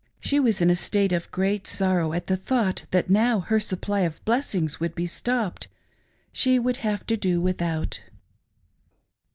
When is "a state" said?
0.71-1.11